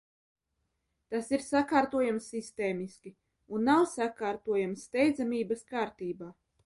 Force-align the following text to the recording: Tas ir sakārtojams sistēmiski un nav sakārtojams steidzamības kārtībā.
Tas 1.13 1.27
ir 1.37 1.43
sakārtojams 1.47 2.29
sistēmiski 2.33 3.13
un 3.59 3.67
nav 3.71 3.85
sakārtojams 3.93 4.87
steidzamības 4.89 5.63
kārtībā. 5.77 6.33